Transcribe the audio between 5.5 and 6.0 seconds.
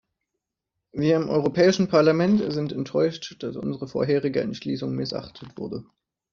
wurde.